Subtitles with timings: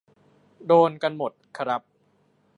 [0.65, 1.81] โดนกันหมดครับ